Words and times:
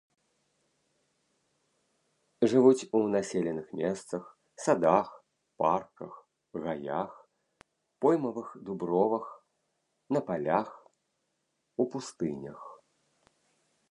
Жывуць 2.53 2.87
у 2.99 3.01
населеных 3.15 3.67
месцах, 3.81 4.23
садах, 4.63 5.09
парках, 5.63 6.13
гаях, 6.63 7.13
поймавых 8.07 8.47
дубровах, 8.71 9.27
на 10.19 10.23
палях, 10.31 10.69
у 11.85 11.89
пустынях. 11.93 12.59